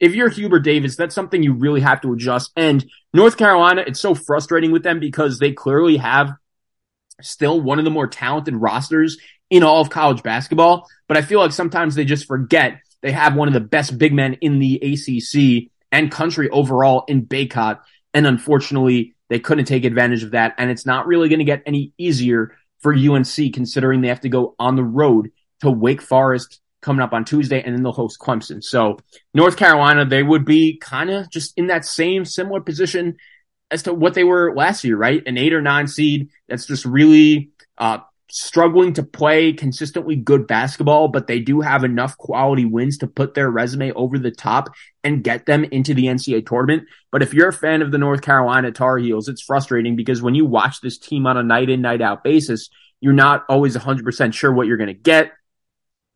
[0.00, 2.52] If you're Hubert Davis, that's something you really have to adjust.
[2.54, 6.30] And North Carolina, it's so frustrating with them because they clearly have
[7.20, 9.18] still one of the more talented rosters
[9.50, 10.88] in all of college basketball.
[11.06, 14.12] But I feel like sometimes they just forget they have one of the best big
[14.12, 17.80] men in the ACC and country overall in Bacot.
[18.14, 20.54] And unfortunately, they couldn't take advantage of that.
[20.58, 24.28] And it's not really going to get any easier for UNC considering they have to
[24.28, 28.20] go on the road to Wake Forest coming up on Tuesday and then they'll host
[28.20, 28.62] Clemson.
[28.62, 28.98] So
[29.34, 33.16] North Carolina, they would be kind of just in that same similar position
[33.70, 35.22] as to what they were last year, right?
[35.26, 37.98] An eight or nine seed that's just really, uh,
[38.30, 43.34] struggling to play consistently good basketball, but they do have enough quality wins to put
[43.34, 44.68] their resume over the top
[45.02, 46.86] and get them into the NCAA tournament.
[47.10, 50.34] But if you're a fan of the North Carolina Tar Heels, it's frustrating because when
[50.34, 52.68] you watch this team on a night in, night out basis,
[53.00, 55.32] you're not always 100% sure what you're going to get.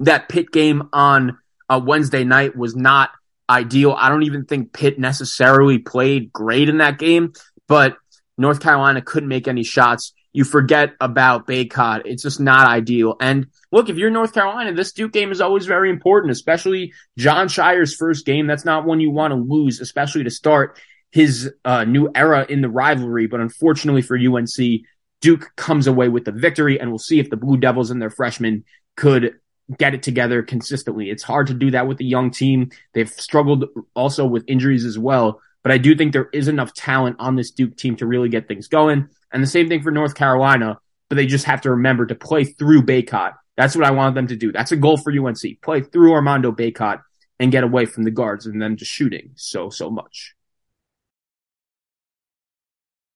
[0.01, 1.39] That Pitt game on
[1.69, 3.11] a Wednesday night was not
[3.49, 3.93] ideal.
[3.93, 7.33] I don't even think Pitt necessarily played great in that game,
[7.69, 7.97] but
[8.39, 10.13] North Carolina couldn't make any shots.
[10.33, 12.03] You forget about Bacot.
[12.07, 13.17] It's just not ideal.
[13.21, 17.49] And look, if you're North Carolina, this Duke game is always very important, especially Jon
[17.49, 18.47] Scheyer's first game.
[18.47, 22.63] That's not one you want to lose, especially to start his uh, new era in
[22.63, 23.27] the rivalry.
[23.27, 24.83] But unfortunately for UNC,
[25.21, 28.11] Duke comes away with the victory, and we'll see if the Blue Devils and their
[28.11, 28.65] freshmen
[28.97, 29.35] could
[29.79, 31.11] get it together consistently.
[31.11, 32.71] It's hard to do that with a young team.
[32.95, 37.17] They've struggled also with injuries as well, but I do think there is enough talent
[37.19, 39.09] on this Duke team to really get things going.
[39.33, 42.45] And the same thing for North Carolina, but they just have to remember to play
[42.45, 43.35] through Bacot.
[43.57, 44.53] That's what I want them to do.
[44.53, 45.61] That's a goal for UNC.
[45.63, 47.03] Play through Armando Bacot
[47.39, 50.35] and get away from the guards and then just shooting so, so much.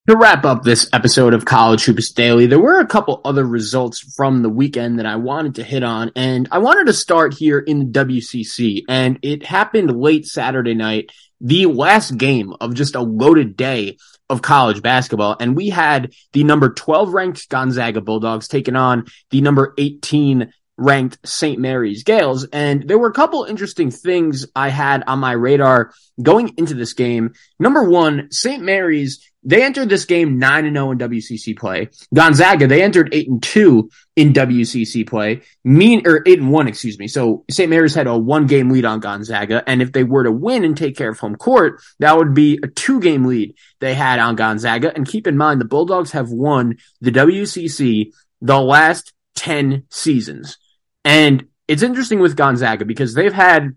[0.08, 3.98] To wrap up this episode of College Hoops Daily, there were a couple other results
[4.14, 7.58] from the weekend that I wanted to hit on, and I wanted to start here
[7.58, 13.00] in the WCC, and it happened late Saturday night, the last game of just a
[13.00, 13.96] loaded day
[14.30, 19.40] of college basketball, and we had the number 12 ranked Gonzaga Bulldogs taking on the
[19.40, 21.58] number 18 ranked St.
[21.58, 22.46] Mary's Gaels.
[22.52, 26.92] And there were a couple interesting things I had on my radar going into this
[26.92, 27.32] game.
[27.58, 28.62] Number one, St.
[28.62, 31.88] Mary's they entered this game 9 and 0 in WCC play.
[32.12, 35.42] Gonzaga, they entered 8 and 2 in WCC play.
[35.64, 37.06] Mean, or 8 and 1, excuse me.
[37.06, 37.70] So St.
[37.70, 39.62] Mary's had a one game lead on Gonzaga.
[39.66, 42.58] And if they were to win and take care of home court, that would be
[42.62, 44.92] a two game lead they had on Gonzaga.
[44.94, 50.58] And keep in mind, the Bulldogs have won the WCC the last 10 seasons.
[51.04, 53.76] And it's interesting with Gonzaga because they've had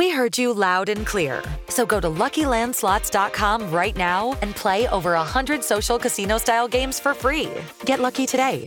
[0.00, 1.42] We heard you loud and clear.
[1.68, 7.50] So go to LuckyLandSlots.com right now and play over 100 social casino-style games for free.
[7.84, 8.64] Get lucky today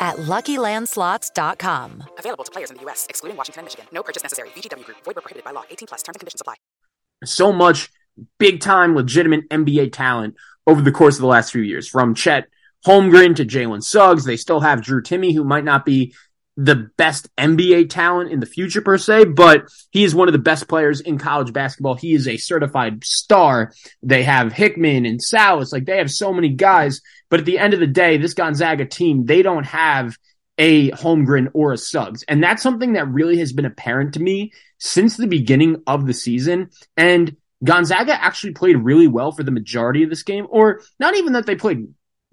[0.00, 2.02] at LuckyLandSlots.com.
[2.18, 3.86] Available to players in the U.S., excluding Washington and Michigan.
[3.92, 4.48] No purchase necessary.
[4.48, 4.96] VGW Group.
[5.04, 5.62] Void were prohibited by law.
[5.70, 6.02] 18 plus.
[6.02, 6.56] Terms and conditions apply.
[7.24, 7.88] So much
[8.40, 10.34] big-time, legitimate NBA talent
[10.66, 11.88] over the course of the last few years.
[11.88, 12.48] From Chet
[12.84, 14.24] Holmgren to Jalen Suggs.
[14.24, 16.14] They still have Drew Timme, who might not be
[16.56, 20.38] the best NBA talent in the future per se, but he is one of the
[20.38, 21.94] best players in college basketball.
[21.94, 23.72] He is a certified star.
[24.02, 25.72] They have Hickman and Sallis.
[25.72, 28.84] Like they have so many guys, but at the end of the day, this Gonzaga
[28.84, 30.16] team, they don't have
[30.56, 32.22] a Holmgren or a Suggs.
[32.28, 36.14] And that's something that really has been apparent to me since the beginning of the
[36.14, 36.70] season.
[36.96, 41.32] And Gonzaga actually played really well for the majority of this game, or not even
[41.32, 41.88] that they played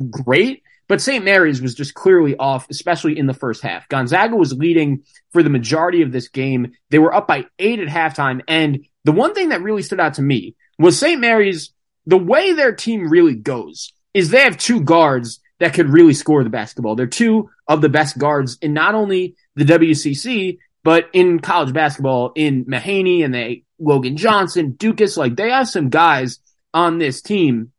[0.09, 1.23] great, but St.
[1.23, 3.87] Mary's was just clearly off, especially in the first half.
[3.87, 6.73] Gonzaga was leading for the majority of this game.
[6.89, 8.41] They were up by eight at halftime.
[8.45, 11.21] And the one thing that really stood out to me was St.
[11.21, 11.71] Mary's,
[12.05, 16.43] the way their team really goes is they have two guards that could really score
[16.43, 16.97] the basketball.
[16.97, 22.33] They're two of the best guards in not only the WCC, but in college basketball
[22.35, 26.39] in Mahaney and they Logan Johnson, Ducas, like they have some guys
[26.73, 27.71] on this team.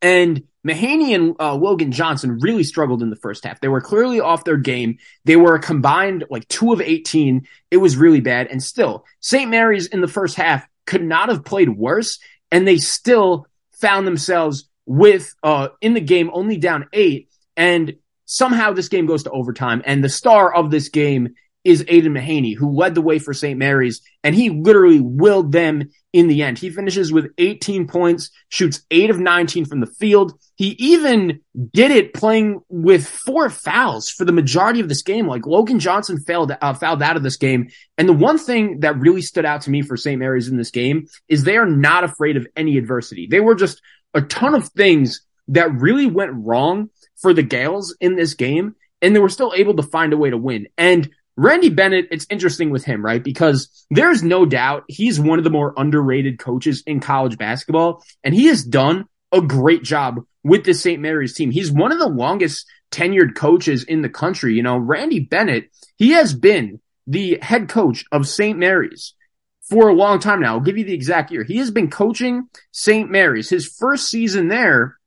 [0.00, 3.60] And Mahaney and uh, Logan Johnson really struggled in the first half.
[3.60, 4.98] They were clearly off their game.
[5.24, 7.46] They were a combined like two of 18.
[7.70, 8.48] It was really bad.
[8.48, 9.50] And still, St.
[9.50, 12.18] Mary's in the first half could not have played worse.
[12.50, 17.28] And they still found themselves with, uh, in the game only down eight.
[17.56, 19.82] And somehow this game goes to overtime.
[19.84, 23.58] And the star of this game is Aidan Mahaney, who led the way for St.
[23.58, 26.58] Mary's, and he literally willed them in the end.
[26.58, 30.32] He finishes with 18 points, shoots 8 of 19 from the field.
[30.56, 31.40] He even
[31.72, 35.26] did it playing with four fouls for the majority of this game.
[35.26, 37.68] Like Logan Johnson failed, uh, fouled out of this game.
[37.98, 40.18] And the one thing that really stood out to me for St.
[40.18, 43.26] Mary's in this game is they are not afraid of any adversity.
[43.30, 43.82] They were just
[44.14, 48.74] a ton of things that really went wrong for the Gaels in this game.
[49.00, 50.66] And they were still able to find a way to win.
[50.76, 51.08] And
[51.38, 53.22] Randy Bennett, it's interesting with him, right?
[53.22, 58.34] Because there's no doubt he's one of the more underrated coaches in college basketball, and
[58.34, 61.00] he has done a great job with the St.
[61.00, 61.52] Mary's team.
[61.52, 64.54] He's one of the longest tenured coaches in the country.
[64.54, 68.58] You know, Randy Bennett, he has been the head coach of St.
[68.58, 69.14] Mary's
[69.62, 70.54] for a long time now.
[70.54, 71.44] I'll give you the exact year.
[71.44, 73.08] He has been coaching St.
[73.08, 73.48] Mary's.
[73.48, 74.97] His first season there,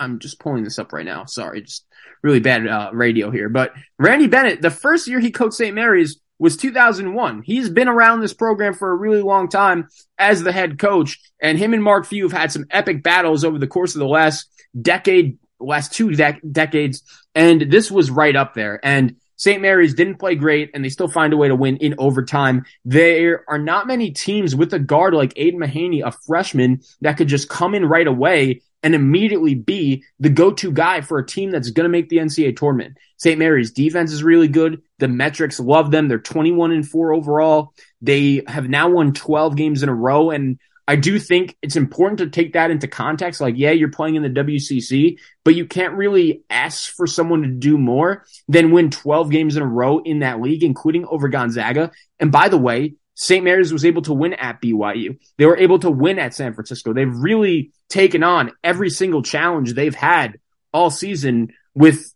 [0.00, 1.24] I'm just pulling this up right now.
[1.24, 1.86] Sorry, just
[2.22, 3.48] really bad uh, radio here.
[3.48, 5.74] But Randy Bennett, the first year he coached St.
[5.74, 7.42] Mary's was 2001.
[7.42, 9.88] He's been around this program for a really long time
[10.18, 13.58] as the head coach, and him and Mark Few have had some epic battles over
[13.58, 14.48] the course of the last
[14.80, 17.02] decade, last two de- decades,
[17.34, 18.80] and this was right up there.
[18.82, 19.60] And St.
[19.60, 22.64] Mary's didn't play great and they still find a way to win in overtime.
[22.84, 27.28] There are not many teams with a guard like Aidan Mahaney, a freshman, that could
[27.28, 31.70] just come in right away and immediately be the go-to guy for a team that's
[31.70, 32.98] going to make the NCAA tournament.
[33.16, 33.38] St.
[33.38, 34.82] Mary's defense is really good.
[34.98, 36.06] The metrics love them.
[36.06, 37.72] They're 21 and 4 overall.
[38.02, 42.18] They have now won 12 games in a row and I do think it's important
[42.18, 43.40] to take that into context.
[43.40, 47.48] Like, yeah, you're playing in the WCC, but you can't really ask for someone to
[47.48, 51.90] do more than win 12 games in a row in that league, including over Gonzaga.
[52.20, 53.44] And by the way, St.
[53.44, 55.18] Mary's was able to win at BYU.
[55.38, 56.92] They were able to win at San Francisco.
[56.92, 60.38] They've really taken on every single challenge they've had
[60.72, 62.12] all season with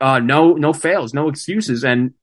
[0.00, 2.14] uh, no no fails, no excuses, and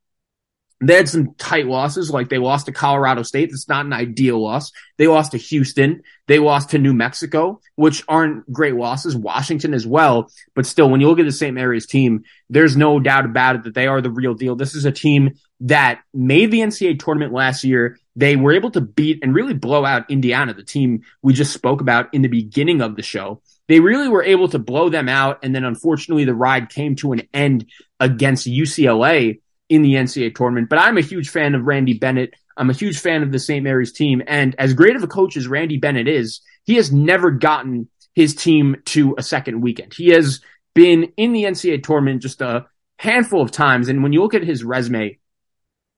[0.79, 3.49] they had some tight losses, like they lost to Colorado State.
[3.49, 4.71] That's not an ideal loss.
[4.97, 6.03] They lost to Houston.
[6.27, 9.15] They lost to New Mexico, which aren't great losses.
[9.15, 10.29] Washington as well.
[10.53, 11.55] But still, when you look at the St.
[11.55, 14.55] Mary's team, there's no doubt about it that they are the real deal.
[14.55, 17.97] This is a team that made the NCAA tournament last year.
[18.17, 21.81] They were able to beat and really blow out Indiana, the team we just spoke
[21.81, 23.43] about in the beginning of the show.
[23.67, 25.43] They really were able to blow them out.
[25.43, 27.67] And then unfortunately, the ride came to an end
[27.99, 29.39] against UCLA
[29.69, 30.67] in the NCAA tournament.
[30.67, 32.33] But I'm a huge fan of Randy Bennett.
[32.57, 33.63] I'm a huge fan of the St.
[33.63, 34.23] Mary's team.
[34.25, 38.33] And as great of a coach as Randy Bennett is, he has never gotten his
[38.33, 39.93] team to a second weekend.
[39.93, 40.41] He has
[40.73, 42.65] been in the NCAA tournament just a
[42.97, 43.89] handful of times.
[43.89, 45.19] And when you look at his resume,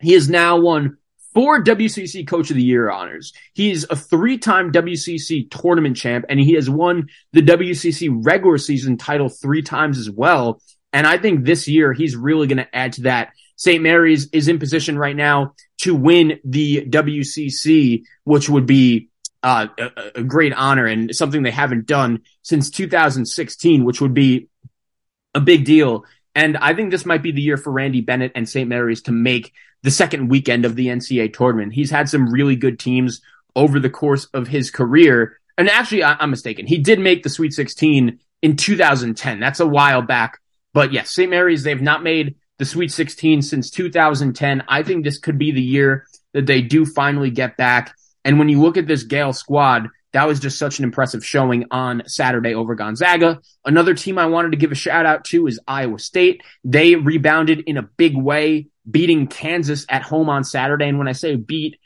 [0.01, 0.97] he has now won
[1.39, 3.31] four WCC Coach of the Year honors.
[3.53, 9.29] He's a three-time WCC tournament champ, and he has won the WCC regular season title
[9.29, 10.61] three times as well.
[10.91, 13.81] And I think this year he's really going to add to that St.
[13.81, 19.07] Mary's is in position right now to win the WCC, which would be
[19.41, 24.49] uh, a, a, great honor and something they haven't done since 2016, which would be
[25.33, 26.03] a big deal.
[26.35, 28.67] And I think this might be the year for Randy Bennett and St.
[28.67, 29.53] Mary's to make
[29.83, 31.73] the second weekend of the NCAA tournament.
[31.73, 33.21] He's had some really good teams
[33.55, 35.39] over the course of his career.
[35.57, 36.67] And actually, I, am mistaken.
[36.67, 39.39] He did make the Sweet 16 in 2010.
[39.39, 40.39] That's a while back.
[40.73, 41.29] But yes, St.
[41.29, 44.63] Mary's, they've not made the Sweet 16 since 2010.
[44.67, 47.95] I think this could be the year that they do finally get back.
[48.23, 51.65] And when you look at this Gael squad, that was just such an impressive showing
[51.71, 53.41] on Saturday over Gonzaga.
[53.63, 56.41] Another team I wanted to give a shout out to is Iowa State.
[56.63, 60.87] They rebounded in a big way, beating Kansas at home on Saturday.
[60.87, 61.79] And when I say beat,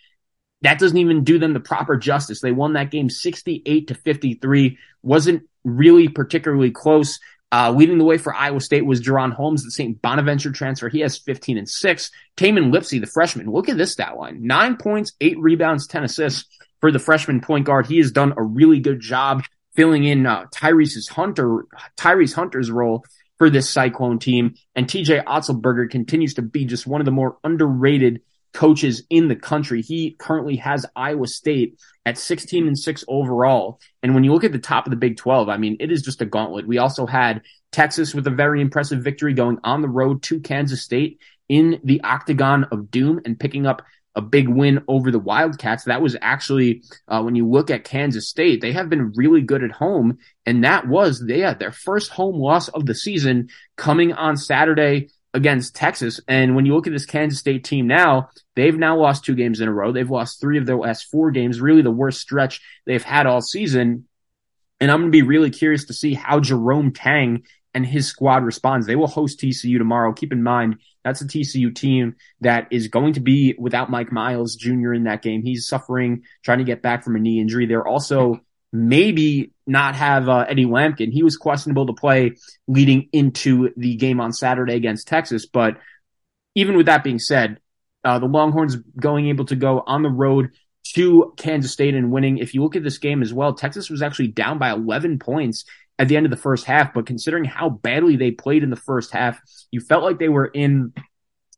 [0.62, 2.42] that doesn't even do them the proper justice.
[2.42, 4.78] They won that game 68 to 53.
[5.02, 7.20] Wasn't really particularly close.
[7.52, 10.02] Uh, leading the way for Iowa State was Jaren Holmes, the St.
[10.02, 10.90] Bonaventure transfer.
[10.90, 12.12] He has 15 and 6.
[12.36, 13.52] Tamin Lipsey, the freshman.
[13.52, 14.40] Look at this stat line.
[14.42, 16.46] Nine points, eight rebounds, 10 assists
[16.82, 17.86] for the freshman point guard.
[17.86, 19.44] He has done a really good job
[19.76, 23.04] filling in uh, Tyrese's Hunter, Tyrese Hunter's role
[23.44, 24.56] for this Cyclone team.
[24.74, 28.22] And TJ Otzelberger continues to be just one of the more underrated
[28.54, 29.82] coaches in the country.
[29.82, 33.82] He currently has Iowa State at 16 and 6 overall.
[34.02, 36.04] And when you look at the top of the Big 12, I mean, it is
[36.04, 36.66] just a gauntlet.
[36.66, 37.42] We also had
[37.74, 41.20] Texas with a very impressive victory going on the road to Kansas State
[41.50, 43.82] in the Octagon of Doom and picking up
[44.16, 45.86] a big win over the Wildcats.
[45.86, 49.64] That was actually, uh, when you look at Kansas State, they have been really good
[49.64, 50.20] at home.
[50.46, 55.76] And that was, had their first home loss of the season coming on Saturday against
[55.76, 56.20] Texas.
[56.28, 59.62] And when you look at this Kansas State team now, they've now lost two games
[59.62, 59.92] in a row.
[59.92, 63.42] They've lost three of their last four games, really the worst stretch they've had all
[63.42, 64.08] season.
[64.80, 67.44] And I'm going to be really curious to see how Jerome Tang
[67.74, 68.86] and his squad responds.
[68.86, 70.14] They will host TCU tomorrow.
[70.14, 74.56] Keep in mind, that's a TCU team that is going to be without Mike Miles
[74.56, 74.94] Jr.
[74.94, 75.44] in that game.
[75.44, 77.66] He's suffering, trying to get back from a knee injury.
[77.66, 81.12] They're also maybe not have uh, Eddie Lampkin.
[81.12, 85.46] He was questionable to play leading into the game on Saturday against Texas.
[85.46, 85.78] But
[86.56, 87.60] even with that being said,
[88.04, 90.52] uh, the Longhorns going able to go on the road
[90.96, 92.38] to Kansas State and winning.
[92.38, 95.66] If you look at this game as well, Texas was actually down by 11 points
[96.00, 96.94] at the end of the first half.
[96.94, 99.40] But considering how badly they played in the first half,
[99.72, 100.94] you felt like they were in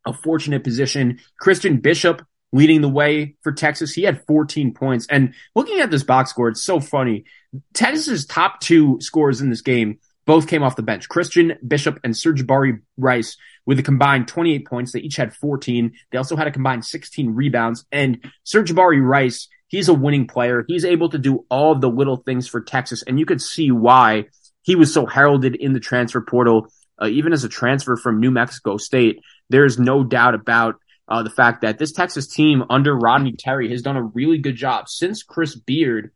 [0.05, 1.19] a fortunate position.
[1.39, 3.91] Christian Bishop leading the way for Texas.
[3.93, 5.07] He had 14 points.
[5.09, 7.25] And looking at this box score, it's so funny.
[7.73, 11.09] Texas's top two scores in this game both came off the bench.
[11.09, 14.91] Christian Bishop and Sir'Jabari Rice with a combined 28 points.
[14.91, 15.93] They each had 14.
[16.11, 17.85] They also had a combined 16 rebounds.
[17.91, 20.63] And Sir'Jabari Rice, he's a winning player.
[20.67, 23.03] He's able to do all of the little things for Texas.
[23.03, 24.25] And you could see why
[24.61, 26.67] he was so heralded in the transfer portal,
[27.01, 29.19] uh, even as a transfer from New Mexico State.
[29.49, 30.75] There's no doubt about
[31.07, 34.55] uh, the fact that this Texas team under Rodney Terry has done a really good
[34.55, 36.11] job since Chris Beard.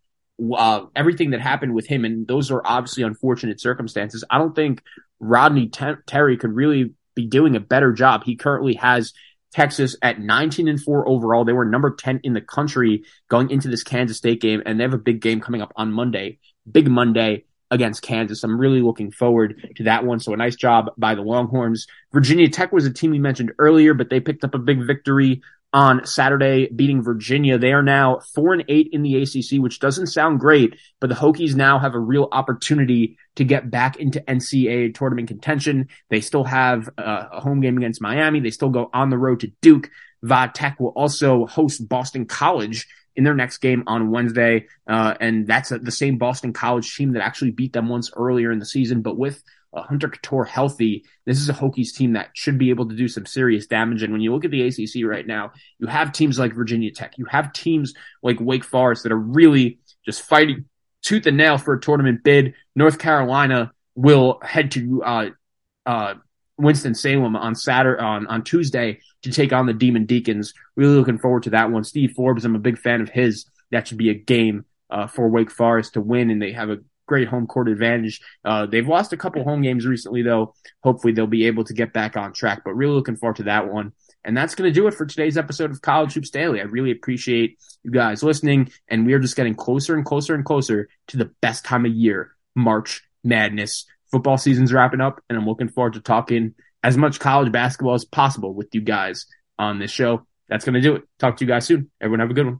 [0.55, 4.23] Uh, everything that happened with him, and those are obviously unfortunate circumstances.
[4.29, 4.81] I don't think
[5.19, 8.23] Rodney Ter- Terry could really be doing a better job.
[8.23, 9.13] He currently has
[9.51, 11.45] Texas at 19 and 4 overall.
[11.45, 14.83] They were number 10 in the country going into this Kansas State game, and they
[14.83, 16.39] have a big game coming up on Monday.
[16.71, 18.43] Big Monday against Kansas.
[18.43, 20.19] I'm really looking forward to that one.
[20.19, 21.87] So a nice job by the Longhorns.
[22.11, 25.41] Virginia Tech was a team we mentioned earlier, but they picked up a big victory
[25.71, 27.57] on Saturday, beating Virginia.
[27.57, 31.15] They are now four and eight in the ACC, which doesn't sound great, but the
[31.15, 35.89] Hokies now have a real opportunity to get back into NCAA tournament contention.
[36.09, 38.39] They still have a home game against Miami.
[38.39, 39.89] They still go on the road to Duke.
[40.23, 44.67] Va Tech will also host Boston College in their next game on Wednesday.
[44.87, 48.51] Uh, and that's a, the same Boston College team that actually beat them once earlier
[48.51, 49.01] in the season.
[49.01, 49.43] But with
[49.73, 53.07] uh, Hunter Cattoor healthy, this is a Hokies team that should be able to do
[53.07, 54.03] some serious damage.
[54.03, 57.17] And when you look at the ACC right now, you have teams like Virginia Tech,
[57.17, 57.93] you have teams
[58.23, 60.65] like Wake Forest that are really just fighting
[61.01, 62.53] tooth and nail for a tournament bid.
[62.75, 65.29] North Carolina will head to uh,
[65.85, 66.15] uh,
[66.57, 70.53] Winston Salem on Saturday on on Tuesday to take on the Demon Deacons.
[70.75, 71.83] Really looking forward to that one.
[71.83, 73.45] Steve Forbes, I'm a big fan of his.
[73.71, 76.79] That should be a game uh, for Wake Forest to win, and they have a
[77.09, 78.21] great home court advantage.
[78.45, 80.53] Uh, they've lost a couple home games recently, though.
[80.83, 82.61] Hopefully, they'll be able to get back on track.
[82.63, 83.91] But really looking forward to that one.
[84.23, 86.61] And that's going to do it for today's episode of College Hoops Daily.
[86.61, 90.45] I really appreciate you guys listening, and we are just getting closer and closer and
[90.45, 95.47] closer to the best time of year, March Madness football season's wrapping up, and I'm
[95.47, 99.25] looking forward to talking as much college basketball as possible with you guys
[99.57, 100.25] on this show.
[100.47, 101.03] That's going to do it.
[101.19, 101.91] Talk to you guys soon.
[102.01, 102.59] Everyone have a good one.